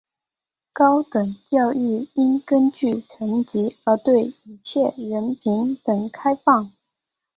[0.73, 6.73] 高等教育应根据成绩而对一切人平等开放。